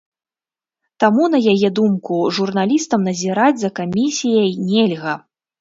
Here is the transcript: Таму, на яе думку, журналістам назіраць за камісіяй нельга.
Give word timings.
Таму, 1.03 1.27
на 1.33 1.41
яе 1.53 1.69
думку, 1.81 2.17
журналістам 2.39 3.07
назіраць 3.09 3.61
за 3.65 3.73
камісіяй 3.81 4.51
нельга. 4.73 5.13